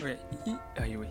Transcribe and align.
Ok, 0.00 0.08
y. 0.46 0.56
Ay, 0.80 0.94
güey. 0.96 1.10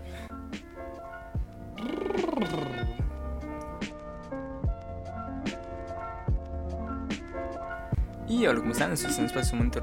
Y 8.28 8.46
hola, 8.48 8.60
¿cómo 8.60 8.72
están? 8.72 8.92
Esto 8.94 9.08
es 9.08 9.18
un 9.18 9.26
espacio 9.26 9.56
momento 9.56 9.80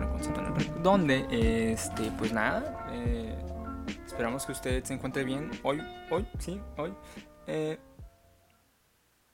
donde, 0.83 1.27
este, 1.73 2.11
pues 2.19 2.33
nada, 2.33 2.89
eh, 2.93 3.37
esperamos 4.07 4.47
que 4.47 4.53
usted 4.53 4.85
se 4.85 4.95
encuentre 4.95 5.25
bien 5.25 5.51
hoy, 5.63 5.83
hoy, 6.11 6.27
sí, 6.39 6.61
hoy. 6.77 6.95
Eh, 7.49 7.79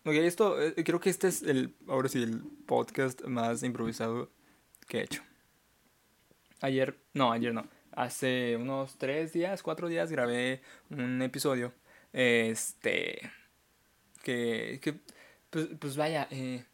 ok, 0.04 0.12
esto, 0.14 0.60
eh, 0.60 0.74
creo 0.82 0.98
que 0.98 1.10
este 1.10 1.28
es 1.28 1.42
el, 1.42 1.76
ahora 1.88 2.08
sí, 2.08 2.22
el 2.22 2.42
podcast 2.66 3.22
más 3.24 3.62
improvisado 3.62 4.30
que 4.86 5.00
he 5.00 5.02
hecho. 5.02 5.22
Ayer, 6.60 6.98
no, 7.12 7.32
ayer 7.32 7.52
no, 7.52 7.66
hace 7.94 8.56
unos 8.56 8.96
tres 8.98 9.32
días, 9.32 9.62
cuatro 9.62 9.88
días 9.88 10.10
grabé 10.10 10.62
un 10.90 11.22
episodio, 11.22 11.72
este, 12.12 13.30
que, 14.22 14.80
que 14.82 14.94
pues, 15.50 15.68
pues 15.78 15.96
vaya, 15.96 16.28
eh, 16.30 16.64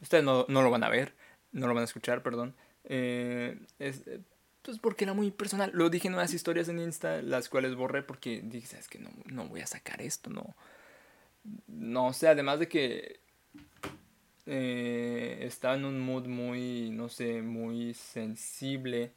ustedes 0.00 0.24
no, 0.24 0.46
no 0.48 0.62
lo 0.62 0.70
van 0.70 0.84
a 0.84 0.88
ver 0.88 1.14
no 1.56 1.66
lo 1.66 1.74
van 1.74 1.82
a 1.82 1.84
escuchar, 1.84 2.22
perdón. 2.22 2.54
Eh, 2.84 3.58
es, 3.78 4.02
pues 4.62 4.78
porque 4.78 5.04
era 5.04 5.14
muy 5.14 5.30
personal. 5.30 5.70
Lo 5.74 5.90
dije 5.90 6.08
en 6.08 6.14
unas 6.14 6.34
historias 6.34 6.68
en 6.68 6.78
Insta, 6.78 7.22
las 7.22 7.48
cuales 7.48 7.74
borré 7.74 8.02
porque 8.02 8.42
dije, 8.44 8.66
sabes 8.66 8.88
que 8.88 8.98
no, 8.98 9.10
no 9.26 9.48
voy 9.48 9.60
a 9.60 9.66
sacar 9.66 10.02
esto, 10.02 10.30
no. 10.30 10.54
No 11.66 12.12
sé, 12.12 12.28
además 12.28 12.58
de 12.58 12.68
que 12.68 13.20
eh, 14.46 15.38
estaba 15.42 15.76
en 15.76 15.84
un 15.84 16.00
mood 16.00 16.26
muy, 16.26 16.90
no 16.90 17.08
sé, 17.08 17.42
muy 17.42 17.94
sensible. 17.94 19.12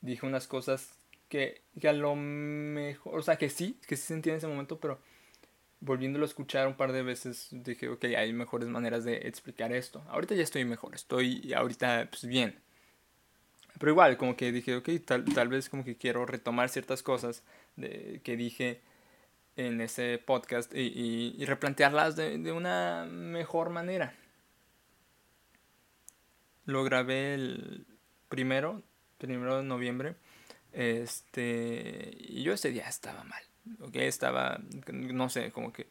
Dije 0.00 0.26
unas 0.26 0.46
cosas 0.46 0.94
que, 1.28 1.62
que 1.80 1.88
a 1.88 1.92
lo 1.92 2.14
mejor, 2.14 3.18
o 3.18 3.22
sea, 3.22 3.36
que 3.36 3.50
sí, 3.50 3.78
que 3.86 3.96
sí 3.96 4.02
sentía 4.02 4.32
en 4.32 4.38
ese 4.38 4.46
momento, 4.46 4.78
pero 4.78 5.00
volviéndolo 5.80 6.24
a 6.24 6.28
escuchar 6.28 6.66
un 6.66 6.74
par 6.74 6.92
de 6.92 7.02
veces, 7.02 7.48
dije, 7.50 7.88
ok, 7.88 8.04
hay 8.16 8.32
mejores 8.32 8.68
maneras 8.68 9.04
de 9.04 9.28
explicar 9.28 9.72
esto. 9.72 10.02
Ahorita 10.08 10.34
ya 10.34 10.42
estoy 10.42 10.64
mejor, 10.64 10.94
estoy 10.94 11.52
ahorita 11.52 12.08
pues 12.10 12.26
bien. 12.26 12.58
Pero 13.78 13.92
igual, 13.92 14.16
como 14.16 14.36
que 14.36 14.50
dije, 14.50 14.74
ok, 14.76 14.88
tal, 15.04 15.24
tal 15.24 15.48
vez 15.48 15.68
como 15.68 15.84
que 15.84 15.96
quiero 15.96 16.26
retomar 16.26 16.68
ciertas 16.68 17.02
cosas 17.02 17.44
de, 17.76 18.20
que 18.24 18.36
dije 18.36 18.80
en 19.56 19.80
ese 19.80 20.18
podcast 20.24 20.72
y, 20.74 21.34
y, 21.36 21.44
replantearlas 21.44 22.16
de, 22.16 22.38
de, 22.38 22.52
una 22.52 23.06
mejor 23.08 23.70
manera. 23.70 24.14
Lo 26.64 26.84
grabé 26.84 27.34
el 27.34 27.86
primero, 28.28 28.82
primero 29.18 29.58
de 29.58 29.64
noviembre. 29.64 30.14
Este, 30.72 32.16
y 32.18 32.42
yo 32.42 32.52
ese 32.52 32.70
día 32.70 32.88
estaba 32.88 33.24
mal 33.24 33.42
ok, 33.80 33.96
estaba, 33.96 34.60
no 34.92 35.28
sé, 35.28 35.50
como 35.52 35.72
que 35.72 35.86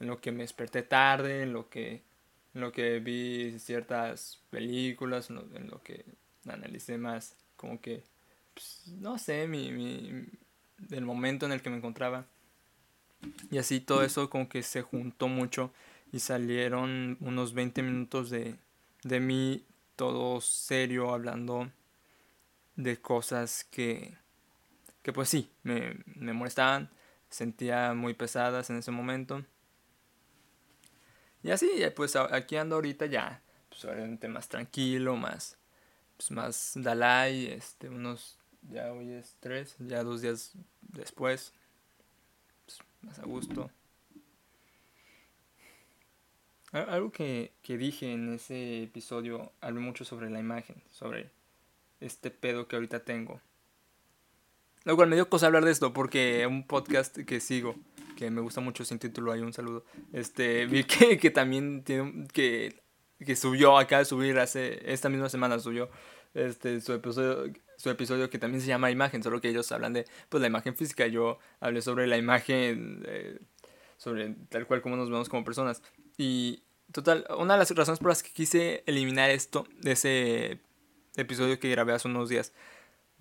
en 0.00 0.06
lo 0.06 0.20
que 0.20 0.32
me 0.32 0.42
desperté 0.42 0.82
tarde, 0.82 1.42
en 1.42 1.52
lo 1.52 1.68
que, 1.68 2.02
en 2.54 2.60
lo 2.60 2.72
que 2.72 2.98
vi 3.00 3.58
ciertas 3.58 4.40
películas, 4.50 5.30
en 5.30 5.68
lo, 5.68 5.82
que 5.82 6.04
analicé 6.48 6.98
más, 6.98 7.36
como 7.56 7.80
que, 7.80 8.02
pues, 8.54 8.84
no 8.98 9.18
sé, 9.18 9.46
mi, 9.46 9.70
mi, 9.72 10.26
el 10.90 11.04
momento 11.04 11.46
en 11.46 11.52
el 11.52 11.62
que 11.62 11.70
me 11.70 11.76
encontraba. 11.76 12.26
Y 13.50 13.58
así 13.58 13.80
todo 13.80 14.02
eso 14.02 14.28
como 14.28 14.48
que 14.48 14.62
se 14.62 14.82
juntó 14.82 15.28
mucho 15.28 15.72
y 16.12 16.20
salieron 16.20 17.16
unos 17.20 17.54
20 17.54 17.82
minutos 17.82 18.28
de, 18.28 18.56
de 19.02 19.20
mí 19.20 19.64
todo 19.96 20.40
serio 20.42 21.12
hablando 21.12 21.70
de 22.76 23.00
cosas 23.00 23.64
que, 23.64 24.16
que 25.02 25.12
pues 25.12 25.28
sí, 25.28 25.50
me, 25.62 25.96
me 26.06 26.32
molestaban, 26.32 26.90
sentía 27.28 27.94
muy 27.94 28.14
pesadas 28.14 28.70
en 28.70 28.76
ese 28.76 28.90
momento. 28.90 29.44
Y 31.42 31.50
así, 31.50 31.68
pues 31.94 32.16
aquí 32.16 32.56
ando 32.56 32.76
ahorita 32.76 33.06
ya, 33.06 33.42
pues 33.68 33.84
obviamente 33.84 34.28
más 34.28 34.48
tranquilo, 34.48 35.16
más, 35.16 35.58
pues 36.16 36.30
más 36.30 36.72
Dalai, 36.74 37.46
este, 37.48 37.90
unos, 37.90 38.38
ya 38.62 38.90
hoy 38.92 39.10
es 39.12 39.36
tres, 39.40 39.76
ya 39.78 40.02
dos 40.02 40.22
días 40.22 40.52
después, 40.80 41.52
pues, 42.64 42.78
más 43.02 43.18
a 43.18 43.24
gusto. 43.26 43.70
Algo 46.72 47.12
que, 47.12 47.52
que 47.62 47.76
dije 47.76 48.12
en 48.12 48.34
ese 48.34 48.84
episodio, 48.84 49.52
hablé 49.60 49.80
mucho 49.80 50.04
sobre 50.04 50.30
la 50.30 50.40
imagen, 50.40 50.82
sobre 50.90 51.30
este 52.04 52.30
pedo 52.30 52.68
que 52.68 52.76
ahorita 52.76 53.00
tengo. 53.00 53.40
Lo 54.84 54.96
cual 54.96 55.08
me 55.08 55.16
dio 55.16 55.28
cosa 55.28 55.46
hablar 55.46 55.64
de 55.64 55.70
esto 55.70 55.92
porque 55.92 56.46
un 56.46 56.66
podcast 56.66 57.16
que 57.16 57.40
sigo, 57.40 57.74
que 58.16 58.30
me 58.30 58.42
gusta 58.42 58.60
mucho 58.60 58.84
sin 58.84 58.98
título, 58.98 59.32
hay 59.32 59.40
un 59.40 59.52
saludo, 59.52 59.84
este, 60.12 60.66
vi 60.66 60.84
que, 60.84 61.18
que 61.18 61.30
también 61.30 61.82
tiene, 61.84 62.26
que, 62.32 62.82
que 63.18 63.34
subió, 63.34 63.78
acaba 63.78 64.00
de 64.00 64.04
subir 64.04 64.38
hace, 64.38 64.92
esta 64.92 65.08
misma 65.08 65.30
semana 65.30 65.58
subió, 65.58 65.88
este, 66.34 66.82
su 66.82 66.92
episodio, 66.92 67.50
su 67.78 67.88
episodio 67.88 68.28
que 68.28 68.38
también 68.38 68.60
se 68.60 68.66
llama 68.66 68.90
Imagen, 68.90 69.22
solo 69.22 69.40
que 69.40 69.48
ellos 69.48 69.72
hablan 69.72 69.94
de, 69.94 70.04
pues, 70.28 70.42
la 70.42 70.48
imagen 70.48 70.76
física, 70.76 71.06
yo 71.06 71.38
hablé 71.60 71.80
sobre 71.80 72.06
la 72.06 72.18
imagen, 72.18 73.02
eh, 73.06 73.38
sobre 73.96 74.34
tal 74.50 74.66
cual 74.66 74.82
como 74.82 74.96
nos 74.96 75.08
vemos 75.08 75.30
como 75.30 75.44
personas, 75.44 75.82
y 76.18 76.62
total, 76.92 77.26
una 77.38 77.54
de 77.54 77.60
las 77.60 77.70
razones 77.70 78.00
por 78.00 78.10
las 78.10 78.22
que 78.22 78.32
quise 78.32 78.82
eliminar 78.86 79.30
esto 79.30 79.66
de 79.80 79.92
ese 79.92 80.60
episodio 81.16 81.58
que 81.58 81.70
grabé 81.70 81.92
hace 81.92 82.08
unos 82.08 82.28
días, 82.28 82.52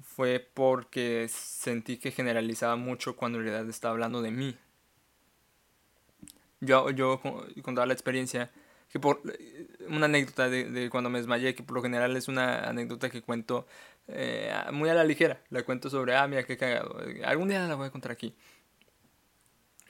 fue 0.02 0.40
porque 0.54 1.28
sentí 1.30 1.98
que 1.98 2.12
generalizaba 2.12 2.76
mucho 2.76 3.16
cuando 3.16 3.40
en 3.40 3.46
realidad 3.46 3.70
estaba 3.70 3.94
hablando 3.94 4.22
de 4.22 4.32
mí. 4.32 4.58
Yo, 6.60 6.90
yo 6.92 7.22
contaba 7.62 7.86
la 7.86 7.94
experiencia, 7.94 8.52
que 8.90 9.00
por 9.00 9.22
una 9.90 10.06
anécdota 10.06 10.50
de, 10.50 10.90
cuando 10.90 11.10
me 11.10 11.20
desmayé, 11.20 11.56
que 11.56 11.64
por 11.64 11.76
lo 11.76 11.82
general 11.82 12.16
es 12.16 12.28
una 12.28 12.70
anécdota 12.70 13.10
que 13.10 13.22
cuento 13.22 13.66
eh, 14.08 14.54
muy 14.72 14.90
a 14.90 14.94
la 14.94 15.04
ligera. 15.04 15.42
La 15.50 15.64
cuento 15.64 15.90
sobre, 15.90 16.16
ah, 16.16 16.28
mira 16.28 16.44
qué 16.44 16.58
cagado. 16.58 16.98
Algún 17.26 17.50
día 17.50 17.68
la 17.68 17.76
voy 17.76 17.88
a 17.88 17.92
contar 17.92 18.12
aquí. 18.12 18.36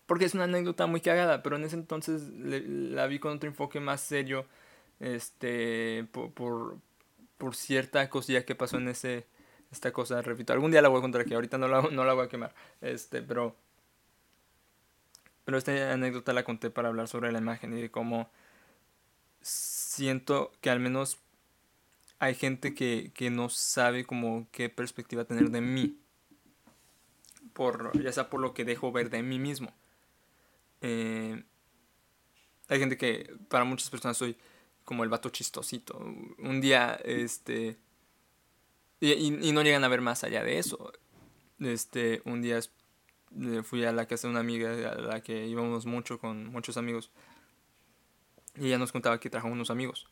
Porque 0.06 0.25
es 0.25 0.34
una 0.34 0.46
anécdota 0.46 0.85
muy 0.88 1.02
cagada, 1.02 1.44
pero 1.44 1.56
en 1.56 1.64
ese 1.64 1.75
entonces 1.75 2.30
la 2.30 3.08
vi 3.08 3.20
con 3.20 3.35
otro 3.35 3.50
enfoque 3.50 3.80
más 3.80 4.02
serio, 4.02 4.46
este, 5.00 6.06
por, 6.12 6.78
por 7.43 7.57
cierta 7.57 8.09
cosilla 8.09 8.45
que 8.45 8.55
pasó 8.55 8.77
en 8.77 8.87
ese, 8.87 9.27
esta 9.69 9.91
cosa, 9.91 10.21
repito, 10.21 10.53
algún 10.53 10.71
día 10.71 10.81
la 10.81 10.87
voy 10.87 10.99
a 10.99 11.01
contar 11.01 11.19
aquí, 11.19 11.33
ahorita 11.33 11.57
no 11.57 11.67
la, 11.67 11.81
no 11.91 12.05
la 12.05 12.13
voy 12.13 12.25
a 12.25 12.29
quemar, 12.29 12.55
este, 12.79 13.21
pero, 13.21 13.53
pero 15.43 15.57
esta 15.57 15.91
anécdota 15.91 16.31
la 16.31 16.45
conté 16.45 16.69
para 16.69 16.87
hablar 16.87 17.09
sobre 17.09 17.33
la 17.33 17.39
imagen 17.39 17.77
y 17.77 17.81
de 17.81 17.91
cómo 17.91 18.31
siento 19.41 20.53
que 20.61 20.69
al 20.69 20.79
menos 20.79 21.19
hay 22.17 22.33
gente 22.33 22.73
que, 22.73 23.11
que 23.13 23.29
no 23.29 23.49
sabe 23.49 24.05
como 24.05 24.47
qué 24.53 24.69
perspectiva 24.69 25.25
tener 25.25 25.49
de 25.49 25.59
mí, 25.59 25.97
por, 27.51 27.91
ya 28.01 28.13
sea 28.13 28.29
por 28.29 28.39
lo 28.39 28.53
que 28.53 28.63
dejo 28.63 28.93
ver 28.93 29.09
de 29.09 29.21
mí 29.21 29.37
mismo. 29.37 29.73
Eh, 30.79 31.43
hay 32.69 32.79
gente 32.79 32.95
que 32.95 33.35
para 33.49 33.65
muchas 33.65 33.89
personas 33.89 34.15
soy 34.15 34.37
como 34.85 35.03
el 35.03 35.09
vato 35.09 35.29
chistosito. 35.29 35.97
Un 35.97 36.61
día, 36.61 36.99
este, 37.03 37.77
y, 38.99 39.51
no 39.51 39.61
llegan 39.61 39.83
a 39.83 39.88
ver 39.89 40.01
más 40.01 40.23
allá 40.23 40.44
de 40.44 40.59
eso. 40.59 40.94
Este, 41.59 42.21
un 42.25 42.41
día 42.41 42.59
eh, 42.59 43.61
fui 43.63 43.83
a 43.83 43.91
la 43.91 44.07
casa 44.07 44.27
de 44.27 44.31
una 44.31 44.39
amiga 44.39 44.72
a 44.91 44.95
la 44.95 45.22
que 45.22 45.45
íbamos 45.47 45.85
mucho 45.85 46.19
con 46.19 46.47
muchos 46.47 46.77
amigos. 46.77 47.11
Y 48.55 48.67
ella 48.67 48.77
nos 48.77 48.91
contaba 48.91 49.19
que 49.19 49.29
trajo 49.29 49.47
unos 49.47 49.69
amigos. 49.69 50.07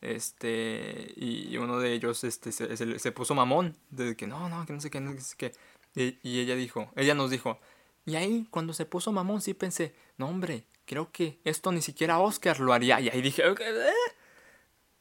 Este, 0.00 1.12
y 1.16 1.56
uno 1.58 1.78
de 1.78 1.92
ellos 1.92 2.24
este, 2.24 2.52
se, 2.52 2.98
se, 2.98 3.12
puso 3.12 3.34
mamón. 3.34 3.76
De 3.90 4.16
que 4.16 4.26
no, 4.26 4.48
no, 4.48 4.66
que 4.66 4.72
no 4.72 4.80
sé 4.80 4.90
qué, 4.90 5.00
no 5.00 5.18
sé 5.18 5.36
qué. 5.36 5.52
Y, 5.94 6.18
y, 6.22 6.40
ella 6.40 6.56
dijo, 6.56 6.90
ella 6.96 7.14
nos 7.14 7.30
dijo. 7.30 7.58
Y 8.06 8.16
ahí, 8.16 8.46
cuando 8.50 8.72
se 8.72 8.86
puso 8.86 9.12
mamón, 9.12 9.40
sí 9.40 9.54
pensé, 9.54 9.94
no, 10.16 10.28
hombre, 10.28 10.64
creo 10.86 11.10
que 11.12 11.38
esto 11.44 11.72
ni 11.72 11.82
siquiera 11.82 12.18
Oscar 12.18 12.60
lo 12.60 12.72
haría. 12.72 13.00
Y 13.00 13.08
ahí 13.08 13.22
dije, 13.22 13.48
ok, 13.48 13.60
eh, 13.60 13.92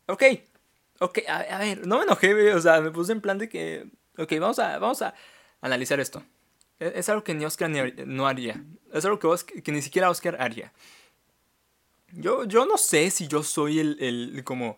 ok, 0.08 0.24
Ok, 1.02 1.20
a, 1.30 1.60
ver, 1.60 1.88
no 1.88 1.98
me 1.98 2.04
enojé, 2.04 2.54
o 2.54 2.60
sea, 2.60 2.82
me 2.82 2.92
puse 2.92 3.14
en 3.14 3.22
plan 3.22 3.38
de 3.38 3.48
que, 3.48 3.88
ok, 4.18 4.34
vamos 4.40 4.60
a, 4.60 4.78
vamos 4.80 5.02
a 5.02 5.14
analizar 5.62 6.00
esto. 6.02 6.24
E, 6.80 6.92
es, 6.96 7.08
algo 7.08 7.24
que 7.24 7.34
ni 7.34 7.46
Oscar 7.46 7.70
ni, 7.70 7.80
no 8.06 8.28
haría. 8.28 8.62
Es 8.94 9.06
algo 9.06 9.18
que, 9.18 9.62
que 9.62 9.72
ni 9.72 9.82
siquiera 9.82 10.10
Oscar 10.10 10.38
haría. 10.42 10.74
Yo, 12.12 12.44
yo 12.44 12.66
no 12.66 12.78
sé 12.78 13.12
si 13.12 13.28
yo 13.30 13.44
soy 13.44 13.80
el, 13.80 13.98
el 14.02 14.44
como, 14.44 14.78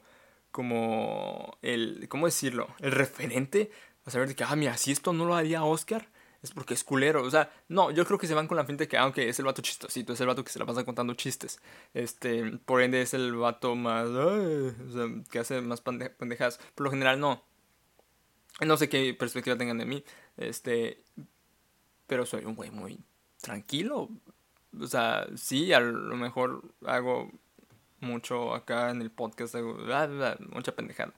como, 0.51 1.57
el, 1.63 2.07
¿cómo 2.07 2.27
decirlo? 2.27 2.67
El 2.79 2.91
referente 2.91 3.71
a 4.05 4.11
saber 4.11 4.27
de 4.27 4.35
que, 4.35 4.43
ah, 4.43 4.55
mira, 4.55 4.77
si 4.77 4.91
esto 4.91 5.13
no 5.13 5.25
lo 5.25 5.35
haría 5.35 5.63
Oscar, 5.63 6.07
es 6.41 6.51
porque 6.51 6.73
es 6.73 6.83
culero. 6.83 7.23
O 7.23 7.29
sea, 7.29 7.51
no, 7.67 7.91
yo 7.91 8.05
creo 8.05 8.17
que 8.17 8.27
se 8.27 8.33
van 8.33 8.47
con 8.47 8.57
la 8.57 8.65
finta 8.65 8.83
de 8.83 8.87
que, 8.87 8.97
aunque 8.97 9.29
es 9.29 9.39
el 9.39 9.45
vato 9.45 9.61
chistosito, 9.61 10.13
es 10.13 10.21
el 10.21 10.27
vato 10.27 10.43
que 10.43 10.51
se 10.51 10.59
la 10.59 10.65
pasa 10.65 10.83
contando 10.83 11.13
chistes. 11.13 11.59
Este, 11.93 12.57
por 12.65 12.81
ende 12.81 13.01
es 13.01 13.13
el 13.13 13.33
vato 13.35 13.75
más, 13.75 14.07
o 14.07 14.91
sea, 14.91 15.07
que 15.29 15.39
hace 15.39 15.61
más 15.61 15.81
pendejadas. 15.81 16.59
Por 16.75 16.85
lo 16.85 16.91
general 16.91 17.19
no. 17.19 17.43
No 18.59 18.77
sé 18.77 18.89
qué 18.89 19.13
perspectiva 19.13 19.57
tengan 19.57 19.77
de 19.77 19.85
mí. 19.85 20.03
Este, 20.37 21.03
pero 22.07 22.25
soy 22.25 22.45
un 22.45 22.55
güey 22.55 22.71
muy 22.71 22.99
tranquilo. 23.41 24.09
O 24.79 24.87
sea, 24.87 25.27
sí, 25.35 25.73
a 25.73 25.79
lo 25.79 26.15
mejor 26.15 26.63
hago 26.85 27.31
mucho 27.99 28.55
acá 28.55 28.89
en 28.89 29.01
el 29.01 29.11
podcast, 29.11 29.55
hago 29.55 29.77
mucha 30.49 30.75
pendejada. 30.75 31.13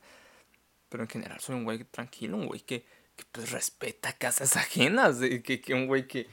Pero 0.90 1.04
en 1.04 1.10
general 1.10 1.40
soy 1.40 1.56
un 1.56 1.64
güey 1.64 1.84
tranquilo, 1.86 2.38
un 2.38 2.48
güey 2.48 2.62
que, 2.62 2.86
que 3.16 3.24
pues 3.32 3.52
respeta 3.52 4.14
casas 4.14 4.58
ajenas, 4.58 5.18
que, 5.20 5.62
que 5.62 5.74
un 5.74 5.88
güey 5.88 6.08
que, 6.08 6.28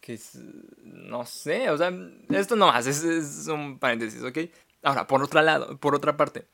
que 0.00 0.18
no 0.82 1.24
sé, 1.26 1.70
o 1.70 1.78
sea, 1.78 1.92
esto 2.30 2.56
no 2.56 2.66
más, 2.66 2.86
es, 2.86 3.02
es 3.04 3.46
un 3.48 3.78
paréntesis, 3.78 4.22
¿ok? 4.22 4.38
Ahora, 4.82 5.06
por 5.06 5.22
otro 5.22 5.40
lado, 5.42 5.78
por 5.78 5.94
otra 5.94 6.16
parte, 6.16 6.46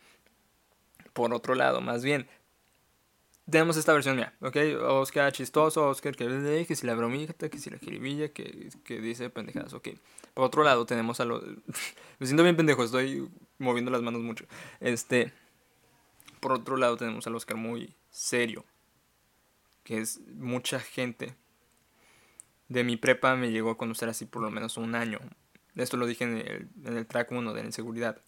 por 1.13 1.35
otro 1.35 1.55
lado, 1.55 1.81
más 1.81 2.05
bien, 2.05 2.29
tenemos 3.51 3.77
esta 3.77 3.93
versión 3.93 4.17
mía, 4.17 4.33
¿ok? 4.41 4.57
Oscar 4.83 5.33
chistoso, 5.33 5.89
Oscar 5.89 6.15
que, 6.15 6.65
que 6.67 6.77
si 6.77 6.87
la 6.87 6.95
bromita, 6.95 7.49
que 7.49 7.59
si 7.59 7.71
la 7.71 7.79
jiribilla, 7.79 8.29
que, 8.29 8.69
que 8.85 9.01
dice 9.01 9.29
pendejadas, 9.31 9.75
ok. 9.75 9.89
Por 10.35 10.45
otro 10.45 10.63
lado 10.63 10.87
tenemos 10.87 11.21
a 11.21 11.25
los... 11.25 11.43
Me 12.19 12.27
siento 12.27 12.45
bien 12.45 12.57
pendejo, 12.57 12.85
estoy 12.85 13.29
moviendo 13.59 13.91
las 13.91 14.03
manos 14.03 14.23
mucho. 14.23 14.45
Este... 14.79 15.33
Por 16.39 16.53
otro 16.53 16.79
lado 16.79 16.97
tenemos 16.97 17.27
al 17.27 17.35
Oscar 17.35 17.59
muy 17.59 17.95
serio, 18.11 18.65
que 19.91 19.99
es 19.99 20.21
mucha 20.37 20.79
gente. 20.79 21.35
De 22.69 22.85
mi 22.85 22.97
prepa 22.97 23.35
me 23.35 23.51
llegó 23.51 23.71
a 23.71 23.77
conocer 23.77 24.09
así 24.09 24.25
por 24.25 24.41
lo 24.41 24.49
menos 24.49 24.77
un 24.77 24.95
año. 24.95 25.19
Esto 25.75 25.97
lo 25.97 26.07
dije 26.07 26.23
en 26.23 26.71
el, 26.87 27.07
track 27.09 27.33
1 27.33 27.53
de 27.53 27.61
la 27.61 27.67
inseguridad 27.67 28.23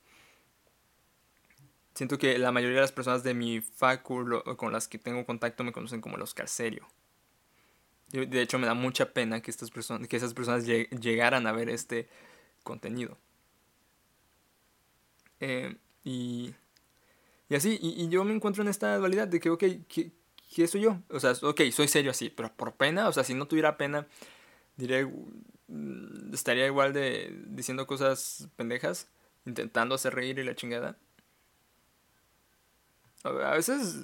siento 1.94 2.18
que 2.18 2.36
la 2.38 2.50
mayoría 2.50 2.76
de 2.76 2.80
las 2.80 2.90
personas 2.90 3.22
de 3.22 3.34
mi 3.34 3.60
facu 3.60 4.42
con 4.56 4.72
las 4.72 4.88
que 4.88 4.98
tengo 4.98 5.24
contacto 5.24 5.62
me 5.62 5.70
conocen 5.70 6.00
como 6.00 6.16
el 6.16 6.22
Oscar 6.22 6.48
Serio. 6.48 6.88
De 8.10 8.42
hecho, 8.42 8.58
me 8.58 8.66
da 8.66 8.74
mucha 8.74 9.12
pena 9.12 9.40
que, 9.40 9.52
estas 9.52 9.70
personas, 9.70 10.08
que 10.08 10.16
esas 10.16 10.34
personas 10.34 10.66
llegaran 10.66 11.46
a 11.46 11.52
ver 11.52 11.68
este 11.68 12.08
contenido. 12.64 13.18
Eh, 15.38 15.76
y, 16.02 16.54
y 17.48 17.54
así, 17.54 17.78
y, 17.80 18.08
yo 18.08 18.24
me 18.24 18.34
encuentro 18.34 18.64
en 18.64 18.68
esta 18.68 18.96
dualidad 18.96 19.28
de 19.28 19.38
que, 19.38 19.50
ok, 19.50 19.64
¿qué, 19.86 20.10
¿qué, 20.54 20.66
soy 20.66 20.82
yo? 20.82 20.98
O 21.08 21.20
sea, 21.20 21.32
ok, 21.42 21.62
soy 21.72 21.88
serio 21.88 22.10
así, 22.10 22.30
pero 22.30 22.52
por 22.52 22.74
pena, 22.74 23.08
o 23.08 23.12
sea, 23.12 23.24
si 23.24 23.34
no 23.34 23.46
tuviera 23.46 23.76
pena, 23.76 24.06
diré, 24.76 25.06
mm, 25.68 26.32
estaría 26.34 26.66
igual 26.66 26.92
de 26.92 27.34
diciendo 27.46 27.86
cosas 27.86 28.48
pendejas, 28.56 29.08
intentando 29.46 29.94
hacer 29.94 30.14
reír 30.14 30.38
y 30.38 30.44
la 30.44 30.54
chingada. 30.54 30.96
A 33.24 33.54
veces 33.54 34.00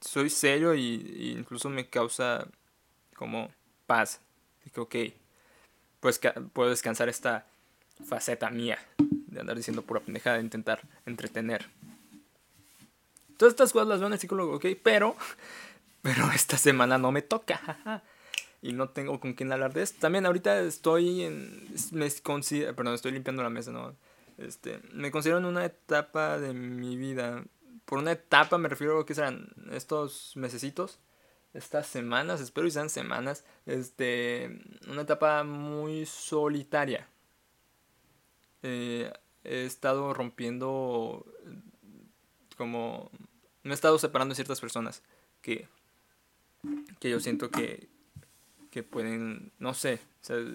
soy 0.00 0.30
serio 0.30 0.74
y, 0.74 1.34
incluso 1.36 1.70
me 1.70 1.88
causa 1.88 2.46
como 3.14 3.50
paz. 3.86 4.20
Digo, 4.64 4.82
ok, 4.82 4.96
pues 6.00 6.20
puedo 6.52 6.70
descansar 6.70 7.08
esta 7.08 7.46
faceta 8.04 8.50
mía 8.50 8.78
de 8.98 9.40
andar 9.40 9.56
diciendo 9.56 9.82
pura 9.82 10.00
pendejada, 10.00 10.36
de 10.36 10.42
intentar 10.42 10.82
entretener. 11.06 11.66
Todas 13.36 13.52
estas 13.52 13.72
cosas 13.72 13.88
las 13.88 14.00
veo 14.00 14.06
en 14.08 14.14
el 14.14 14.18
psicólogo, 14.18 14.56
ok, 14.56 14.66
pero, 14.82 15.16
pero 16.02 16.30
esta 16.32 16.56
semana 16.56 16.98
no 16.98 17.12
me 17.12 17.22
toca. 17.22 18.02
y 18.62 18.72
no 18.72 18.88
tengo 18.88 19.20
con 19.20 19.34
quién 19.34 19.52
hablar 19.52 19.72
de 19.72 19.82
esto. 19.82 19.98
También 20.00 20.26
ahorita 20.26 20.60
estoy 20.60 21.22
en. 21.22 21.68
Me 21.92 22.10
considero, 22.22 22.74
perdón, 22.74 22.94
estoy 22.94 23.12
limpiando 23.12 23.42
la 23.42 23.50
mesa, 23.50 23.70
¿no? 23.70 23.94
Este, 24.38 24.80
me 24.92 25.10
considero 25.10 25.38
en 25.38 25.46
una 25.46 25.64
etapa 25.64 26.38
de 26.38 26.52
mi 26.52 26.96
vida 26.96 27.42
por 27.86 28.00
una 28.00 28.12
etapa 28.12 28.58
me 28.58 28.68
refiero 28.68 29.00
a 29.00 29.06
que 29.06 29.14
serán 29.14 29.48
estos 29.70 30.32
mesecitos, 30.34 30.98
estas 31.54 31.86
semanas, 31.86 32.40
espero 32.40 32.66
que 32.66 32.72
sean 32.72 32.90
semanas, 32.90 33.44
este, 33.64 34.60
una 34.88 35.02
etapa 35.02 35.44
muy 35.44 36.04
solitaria. 36.04 37.08
Eh, 38.62 39.10
he 39.44 39.64
estado 39.64 40.12
rompiendo, 40.12 41.24
como, 42.58 43.10
me 43.66 43.72
he 43.72 43.74
estado 43.74 43.98
separando 43.98 44.32
de 44.32 44.36
ciertas 44.36 44.60
personas 44.60 45.02
que, 45.42 45.68
que 47.00 47.10
yo 47.10 47.20
siento 47.20 47.50
que, 47.50 47.88
que 48.70 48.82
pueden, 48.82 49.52
no 49.58 49.74
sé, 49.74 50.00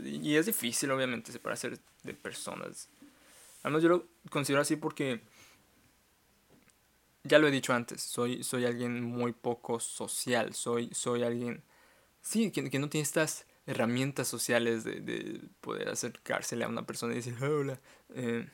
y 0.03 0.35
es 0.35 0.45
difícil 0.45 0.91
obviamente 0.91 1.31
separarse 1.31 1.71
de 2.03 2.13
personas. 2.13 2.89
Además 3.63 3.83
yo 3.83 3.89
lo 3.89 4.07
considero 4.29 4.61
así 4.61 4.75
porque 4.75 5.21
ya 7.23 7.39
lo 7.39 7.47
he 7.47 7.51
dicho 7.51 7.73
antes, 7.73 8.01
soy, 8.01 8.43
soy 8.43 8.65
alguien 8.65 9.03
muy 9.03 9.33
poco 9.33 9.79
social, 9.79 10.53
soy, 10.53 10.89
soy 10.93 11.23
alguien, 11.23 11.63
sí, 12.21 12.51
que, 12.51 12.61
no 12.79 12.89
tiene 12.89 13.03
estas 13.03 13.45
herramientas 13.67 14.27
sociales 14.27 14.83
de, 14.83 15.41
poder 15.59 15.89
acercársele 15.89 16.63
a 16.63 16.67
una 16.67 16.85
persona 16.85 17.13
y 17.13 17.17
decir, 17.17 17.35
hola. 17.43 17.79
Eh, 18.15 18.49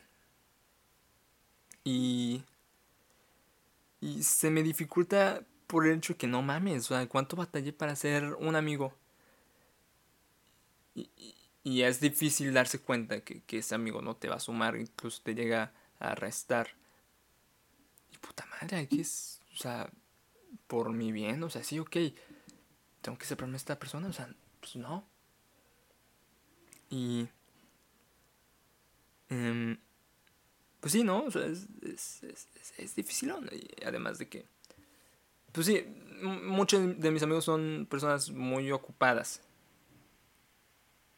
y, 1.86 2.44
y 4.02 4.24
se 4.24 4.50
me 4.50 4.64
dificulta 4.64 5.44
por 5.68 5.86
el 5.86 5.98
hecho 5.98 6.18
que 6.18 6.28
no 6.28 6.42
mames, 6.42 6.86
o 6.92 6.96
sea, 6.96 7.08
¿cuánto 7.08 7.36
batallé 7.36 7.74
para 7.74 7.96
ser 7.96 8.36
un 8.36 8.56
amigo? 8.56 8.94
Y, 10.96 11.10
y, 11.64 11.82
es 11.84 12.00
difícil 12.00 12.54
darse 12.54 12.80
cuenta 12.80 13.22
que, 13.22 13.42
que 13.42 13.60
ese 13.60 13.76
amigo 13.76 14.02
no 14.02 14.16
te 14.16 14.30
va 14.30 14.36
a 14.36 14.40
sumar, 14.40 14.78
incluso 14.78 15.22
te 15.24 15.36
llega 15.36 15.74
a 16.00 16.16
restar 16.16 16.70
puta 18.20 18.46
madre, 18.46 18.78
aquí 18.78 19.02
es, 19.02 19.42
o 19.54 19.58
sea, 19.58 19.90
por 20.68 20.92
mi 20.92 21.12
bien, 21.12 21.44
o 21.44 21.50
sea, 21.50 21.64
sí, 21.64 21.80
ok, 21.80 21.98
tengo 23.02 23.18
que 23.18 23.26
separarme 23.26 23.54
de 23.54 23.58
esta 23.58 23.80
persona, 23.80 24.08
o 24.08 24.14
sea, 24.14 24.30
pues 24.60 24.76
no. 24.76 25.08
Y... 26.90 27.28
Em, 29.30 29.78
pues 30.88 30.94
sí, 30.94 31.04
¿no? 31.04 31.28
Es, 31.28 31.36
es, 31.36 32.24
es, 32.24 32.48
es 32.78 32.96
difícil, 32.96 33.34
y 33.52 33.84
además 33.84 34.20
de 34.20 34.30
que... 34.30 34.46
Pues 35.52 35.68
sí, 35.68 35.86
muchos 36.22 36.98
de 36.98 37.12
mis 37.12 37.22
amigos 37.22 37.44
son 37.44 37.88
personas 37.90 38.32
muy 38.32 38.72
ocupadas. 38.72 39.42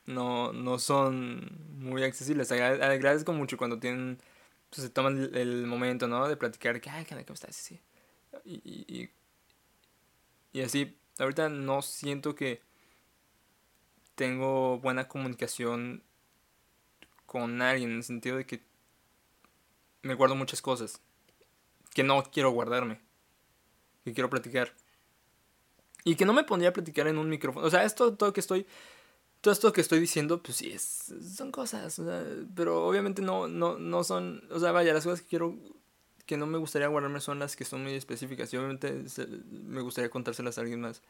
No, 0.08 0.54
no 0.54 0.80
son 0.80 1.56
muy 1.78 2.02
accesibles. 2.02 2.52
Agradezco 2.52 3.32
mucho 3.32 3.58
cuando 3.58 3.78
tienen 3.78 4.18
pues, 4.72 4.82
se 4.82 4.90
toman 4.90 5.30
el, 5.36 5.68
momento, 5.68 6.08
¿no? 6.08 6.28
De 6.28 6.36
platicar, 6.36 6.82
que, 6.82 6.90
ay, 6.90 7.06
¿cómo 7.06 7.36
estás? 7.36 7.56
Sí. 7.56 7.80
Y, 8.46 8.56
y, 8.66 9.12
y, 10.52 10.62
así, 10.62 10.98
ahorita 11.20 11.48
no 11.50 11.84
siento 11.84 12.34
que 12.34 12.64
tengo 14.16 14.80
buena 14.80 15.08
comunicación 15.08 16.02
con 17.28 17.62
alguien, 17.62 17.92
en 17.92 17.98
el 17.98 18.04
sentido 18.04 18.38
de 18.38 18.48
que 18.48 18.68
me 20.02 20.16
guardo 20.16 20.36
muchas 20.36 20.62
cosas 20.62 21.02
que 21.94 22.04
no 22.04 22.24
quiero 22.32 22.52
guardarme, 22.52 23.00
que 24.04 24.14
quiero 24.14 24.30
platicar. 24.30 24.74
Y 26.04 26.16
que 26.16 26.26
no 26.26 26.34
me 26.34 26.44
pondría 26.44 26.70
a 26.70 26.74
platicar 26.74 27.08
en 27.08 27.18
un 27.18 27.30
micrófono. 27.30 27.66
O 27.68 27.70
sea, 27.70 27.84
esto 27.84 28.16
todo 28.16 28.32
que 28.32 28.40
estoy 28.40 28.66
todo 29.42 29.54
esto 29.54 29.72
que 29.72 29.82
estoy 29.82 30.00
diciendo, 30.00 30.42
pues 30.44 30.58
sí, 30.58 30.72
es, 30.72 31.14
son 31.36 31.52
cosas, 31.52 32.02
pero 32.56 32.86
obviamente 32.86 33.22
no, 33.22 33.48
no, 33.48 33.78
no 33.78 34.04
son, 34.04 34.44
o 34.52 34.60
sea, 34.60 34.72
vaya, 34.72 34.94
las 34.94 35.06
cosas 35.06 35.22
que 35.22 35.28
quiero, 35.28 35.56
que 36.26 36.36
no 36.36 36.46
me 36.46 36.58
gustaría 36.58 36.88
guardarme 36.88 37.22
son 37.22 37.40
las 37.40 37.56
que 37.56 37.64
son 37.64 37.84
muy 37.84 37.94
específicas 37.94 38.54
y 38.54 38.58
obviamente 38.58 39.04
me 39.50 39.82
gustaría 39.82 40.10
contárselas 40.10 40.58
a 40.58 40.62
alguien 40.62 40.82
más, 40.82 41.02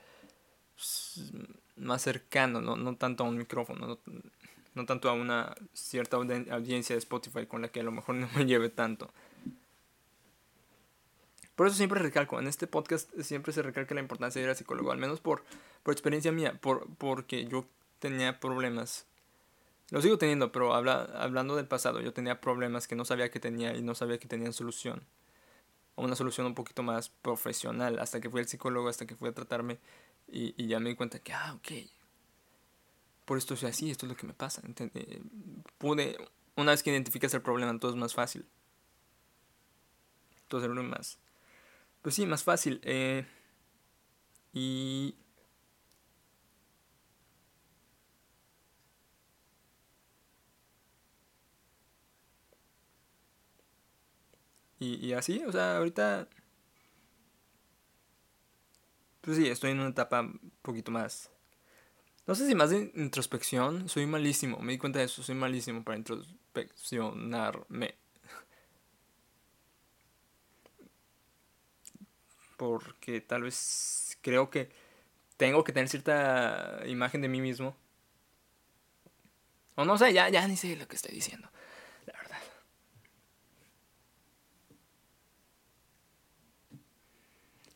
pues, 0.75 1.31
más 1.75 2.01
cercano, 2.03 2.62
no, 2.62 2.75
no 2.75 2.96
tanto 2.98 3.24
a 3.24 3.27
un 3.27 3.38
micrófono, 3.38 3.88
no, 3.88 4.22
no 4.79 4.86
tanto 4.86 5.09
a 5.09 5.13
una 5.13 5.53
cierta 5.74 6.15
audiencia 6.15 6.95
de 6.95 7.00
Spotify 7.00 7.45
con 7.45 7.62
la 7.62 7.67
que 7.67 7.81
a 7.81 7.83
lo 7.83 7.91
mejor 7.91 8.15
no 8.15 8.29
me 8.36 8.45
lleve 8.45 8.69
tanto. 8.69 9.12
Por 11.55 11.67
eso 11.67 11.75
siempre 11.75 12.00
recalco, 12.00 12.39
en 12.39 12.48
este 12.48 12.67
podcast 12.67 13.12
siempre 13.19 13.51
se 13.51 13.62
recalca 13.62 13.93
la 13.93 14.00
importancia 14.00 14.39
de 14.39 14.45
ir 14.45 14.50
al 14.50 14.55
psicólogo, 14.55 14.93
al 14.93 14.98
menos 14.98 15.19
por, 15.19 15.43
por 15.83 15.91
experiencia 15.91 16.31
mía, 16.31 16.57
por, 16.62 16.88
porque 16.95 17.45
yo 17.45 17.67
tenía 18.00 18.39
problemas. 18.39 19.05
Lo 19.89 20.01
sigo 20.01 20.17
teniendo, 20.17 20.53
pero 20.53 20.74
habla, 20.74 21.09
hablando 21.15 21.57
del 21.57 21.67
pasado, 21.67 22.00
yo 22.00 22.13
tenía 22.13 22.39
problemas 22.39 22.88
que 22.88 22.95
no 22.95 23.03
sabía 23.03 23.29
que 23.29 23.41
tenía 23.41 23.75
y 23.75 23.81
no 23.81 23.93
sabía 23.93 24.19
que 24.19 24.29
tenían 24.29 24.53
solución. 24.53 25.03
Una 25.98 26.15
solución 26.15 26.48
un 26.48 26.55
poquito 26.55 26.81
más 26.81 27.09
profesional, 27.09 28.00
hasta 28.00 28.21
que 28.21 28.29
fui 28.29 28.39
al 28.39 28.48
psicólogo, 28.48 28.88
hasta 28.88 29.05
que 29.05 29.15
fui 29.15 29.27
a 29.27 29.33
tratarme 29.33 29.79
y, 30.29 30.53
y 30.55 30.67
ya 30.67 30.79
me 30.79 30.91
di 30.91 30.95
cuenta 30.95 31.19
que, 31.19 31.33
ah, 31.33 31.55
ok, 31.55 31.71
por 33.29 33.38
esto 33.38 33.55
soy 33.55 33.69
así, 33.69 33.91
esto 33.91 34.07
es 34.07 34.09
lo 34.09 34.17
que 34.17 34.25
me 34.25 34.33
pasa. 34.33 34.59
Eh, 34.65 35.21
pude, 35.77 36.17
una 36.55 36.71
vez 36.71 36.81
que 36.81 36.89
identificas 36.89 37.31
el 37.36 37.43
problema, 37.43 37.77
todo 37.79 37.91
es 37.91 37.98
más 37.98 38.15
fácil. 38.15 38.48
Todo 40.48 40.65
es 40.65 40.83
más, 40.83 41.19
pues 42.01 42.15
sí, 42.15 42.25
más 42.25 42.43
fácil. 42.43 42.81
Eh, 42.83 43.24
y 44.51 45.15
Y, 54.79 55.13
así, 55.13 55.43
o 55.45 55.51
sea, 55.51 55.77
ahorita... 55.77 56.27
Pues 59.21 59.38
sí, 59.38 59.48
estoy 59.48 59.71
en 59.71 59.79
una 59.81 59.89
etapa 59.89 60.21
un 60.21 60.51
poquito 60.63 60.91
más... 60.91 61.29
No 62.29 62.36
sé 62.36 62.45
si 62.45 62.53
más 62.53 62.69
de 62.69 62.91
introspección, 62.93 63.89
soy 63.89 64.05
malísimo, 64.05 64.59
me 64.59 64.74
di 64.74 64.77
cuenta 64.77 65.00
de 65.00 65.05
eso, 65.05 65.24
soy 65.24 65.33
malísimo 65.33 65.83
para 65.83 65.98
introspeccionarme. 65.98 67.95
Porque 72.55 73.21
tal 73.21 73.41
vez 73.41 74.15
creo 74.21 74.51
que 74.51 74.69
tengo 75.38 75.63
que 75.63 75.74
tener 75.74 75.89
cierta 75.89 76.83
imagen 76.86 77.24
de 77.24 77.29
mí 77.29 77.41
mismo. 77.41 77.75
O 79.74 79.83
no 79.83 79.98
sé, 79.98 80.13
ya, 80.13 80.29
ya 80.29 80.48
ni 80.48 80.55
sé 80.55 80.75
lo 80.75 80.88
que 80.88 80.98
estoy 80.98 81.15
diciendo. 81.15 81.50
La 82.05 82.13
verdad. 82.13 82.38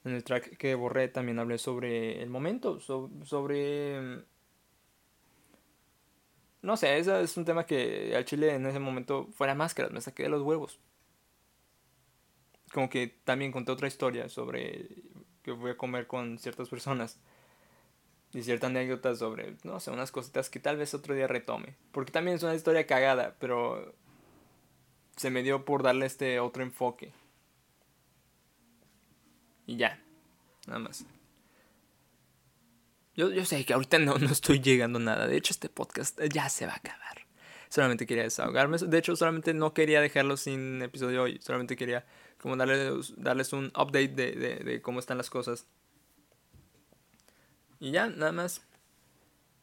En 0.04 0.12
el 0.14 0.24
track 0.24 0.58
que 0.58 0.76
borré 0.76 1.08
también 1.08 1.40
hablé 1.40 1.58
sobre 1.58 2.22
el 2.22 2.30
momento, 2.30 2.80
sobre 2.80 4.32
no 6.64 6.78
sé, 6.78 6.98
ese 6.98 7.22
es 7.22 7.38
un 7.38 7.46
tema 7.46 7.66
que 7.66 8.16
al 8.16 8.26
chile 8.26 8.56
en 8.56 8.66
ese 8.66 8.80
momento 8.80 9.28
fuera 9.34 9.54
máscaras, 9.54 9.92
me 9.92 10.02
saqué 10.02 10.24
de 10.24 10.30
los 10.30 10.42
huevos. 10.42 10.80
Como 12.72 12.90
que 12.90 13.08
también 13.26 13.52
conté 13.52 13.72
otra 13.72 13.88
historia 13.88 14.30
sobre 14.30 14.88
que 15.44 15.52
voy 15.52 15.72
a 15.72 15.78
comer 15.78 16.08
con 16.08 16.40
ciertas 16.40 16.70
personas. 16.70 17.20
Y 18.34 18.42
cierta 18.42 18.66
anécdota 18.68 19.14
sobre, 19.16 19.58
no 19.64 19.80
sé, 19.80 19.92
unas 19.92 20.12
cositas 20.12 20.50
que 20.50 20.60
tal 20.60 20.78
vez 20.78 20.96
otro 20.96 21.14
día 21.14 21.28
retome. 21.28 21.76
Porque 21.92 22.12
también 22.12 22.38
es 22.38 22.44
una 22.44 22.56
historia 22.56 22.88
cagada, 22.88 23.36
pero 23.40 23.94
se 25.18 25.30
me 25.30 25.44
dio 25.44 25.66
por 25.66 25.84
darle 25.84 26.08
este 26.08 26.40
otro 26.40 26.64
enfoque. 26.64 27.12
Y 29.68 29.76
ya, 29.78 30.02
nada 30.66 30.80
más. 30.80 31.06
Yo, 33.16 33.32
yo 33.32 33.46
sé 33.46 33.64
que 33.66 33.74
ahorita 33.74 34.00
no, 34.00 34.18
no 34.18 34.32
estoy 34.32 34.60
llegando 34.60 35.00
a 35.00 35.02
nada. 35.02 35.28
De 35.28 35.38
hecho, 35.38 35.54
este 35.54 35.70
podcast 35.70 36.20
ya 36.32 36.50
se 36.50 36.66
va 36.66 36.74
a 36.74 36.78
acabar. 36.78 37.26
Solamente 37.70 38.06
quería 38.06 38.24
desahogarme. 38.24 38.78
De 38.78 38.98
hecho, 38.98 39.16
solamente 39.16 39.54
no 39.54 39.74
quería 39.74 40.02
dejarlo 40.02 40.38
sin 40.38 40.82
episodio 40.82 41.24
hoy. 41.24 41.40
Solamente 41.42 41.76
quería 41.76 42.06
como 42.40 42.56
darles, 42.56 43.14
darles 43.18 43.54
un 43.54 43.68
update 43.68 44.10
de, 44.10 44.32
de, 44.34 44.56
de 44.58 44.82
cómo 44.82 45.00
están 45.00 45.18
las 45.18 45.30
cosas. 45.30 45.66
Y 47.80 47.92
ya, 47.92 48.08
nada 48.08 48.32
más. 48.32 48.62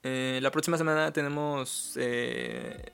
Eh, 0.03 0.41
la 0.43 0.51
próxima 0.51 0.79
semana 0.79 1.13
tenemos 1.13 1.95
eh, 2.01 2.91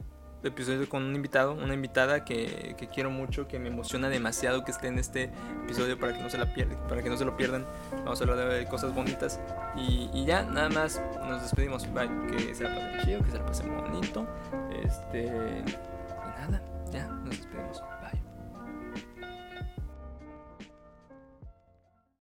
episodio 0.49 0.89
con 0.89 1.03
un 1.03 1.15
invitado, 1.15 1.53
una 1.53 1.75
invitada 1.75 2.25
que, 2.25 2.75
que, 2.79 2.89
quiero 2.89 3.11
mucho, 3.11 3.49
que 3.49 3.59
me 3.59 3.69
emociona 3.69 4.09
demasiado 4.09 4.65
que 4.65 4.71
esté 4.71 4.89
en 4.89 4.99
este 4.99 5.31
episodio 5.65 5.99
para 5.99 6.15
que 6.15 6.23
no 6.23 6.31
se 6.31 6.39
la 6.39 6.53
pierdan, 6.55 6.79
para 6.89 7.03
que 7.03 7.09
no 7.09 7.17
se 7.17 7.25
lo 7.25 7.37
pierdan. 7.37 7.65
Vamos 8.05 8.21
a 8.21 8.25
hablar 8.25 8.49
de 8.49 8.67
cosas 8.67 8.95
bonitas. 8.95 9.41
Y, 9.77 10.11
y 10.13 10.25
ya, 10.25 10.43
nada 10.43 10.69
más, 10.69 11.01
nos 11.29 11.43
despedimos. 11.43 11.93
Bye, 11.93 12.09
que 12.31 12.55
se 12.55 12.65
la 12.65 12.75
pasen 12.75 13.01
chido, 13.05 13.25
que 13.25 13.31
se 13.31 13.39
la 13.39 13.47
pasen 13.47 13.77
bonito. 13.77 14.27
Este. 14.85 15.27
Y 15.27 16.41
nada, 16.41 16.63
ya, 16.93 17.07
nos 17.07 17.31
despedimos. 17.31 17.83